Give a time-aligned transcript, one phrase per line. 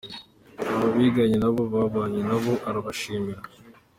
[0.73, 3.41] Abo biganye nabo babanye nabo arabashimira.